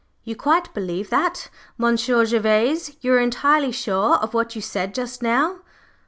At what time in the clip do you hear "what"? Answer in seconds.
4.33-4.55